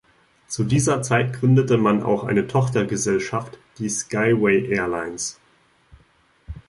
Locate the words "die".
3.77-3.87